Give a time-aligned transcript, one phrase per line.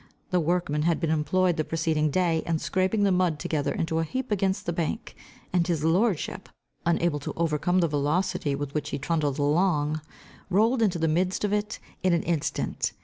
[0.31, 4.03] The workmen had been employed the preceding day, in scraping the mud together into a
[4.03, 5.15] heap against the bank,
[5.53, 6.49] and his lordship,
[6.87, 10.01] unable to overcome the velocity with which he trundled along,
[10.49, 12.93] rolled into the midst of it in an instant.